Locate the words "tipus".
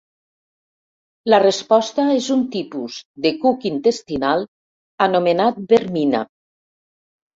2.57-2.97